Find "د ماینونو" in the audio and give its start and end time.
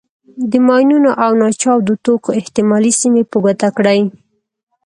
0.51-1.11